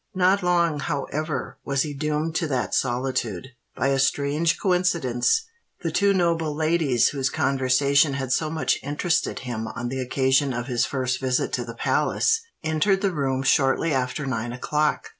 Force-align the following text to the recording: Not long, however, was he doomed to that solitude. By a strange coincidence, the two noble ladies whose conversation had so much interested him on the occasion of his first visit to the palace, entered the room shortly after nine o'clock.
Not 0.15 0.41
long, 0.41 0.79
however, 0.79 1.59
was 1.63 1.83
he 1.83 1.93
doomed 1.93 2.33
to 2.37 2.47
that 2.47 2.73
solitude. 2.73 3.49
By 3.75 3.89
a 3.89 3.99
strange 3.99 4.59
coincidence, 4.59 5.45
the 5.83 5.91
two 5.91 6.11
noble 6.11 6.55
ladies 6.55 7.09
whose 7.09 7.29
conversation 7.29 8.15
had 8.15 8.31
so 8.33 8.49
much 8.49 8.79
interested 8.81 9.41
him 9.41 9.67
on 9.67 9.89
the 9.89 9.99
occasion 10.01 10.53
of 10.53 10.65
his 10.65 10.87
first 10.87 11.21
visit 11.21 11.53
to 11.53 11.65
the 11.65 11.75
palace, 11.75 12.41
entered 12.63 13.01
the 13.01 13.13
room 13.13 13.43
shortly 13.43 13.93
after 13.93 14.25
nine 14.25 14.53
o'clock. 14.53 15.09